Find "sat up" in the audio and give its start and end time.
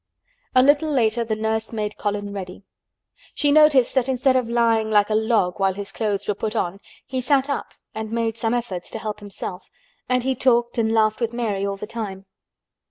7.21-7.75